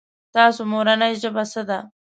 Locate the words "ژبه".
1.21-1.43